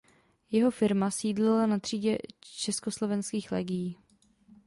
Jeho 0.51 0.71
firma 0.71 1.11
sídlila 1.11 1.65
na 1.67 1.79
třídě 1.79 2.17
Čsl. 2.39 2.89